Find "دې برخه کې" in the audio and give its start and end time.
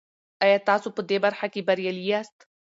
1.09-1.65